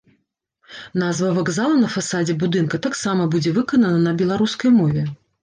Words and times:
Назва 1.01 1.29
вакзала 1.37 1.75
на 1.81 1.89
фасадзе 1.97 2.33
будынка 2.45 2.81
таксама 2.87 3.29
будзе 3.37 3.55
выканана 3.61 4.01
на 4.09 4.17
беларускай 4.25 4.77
мове. 4.81 5.07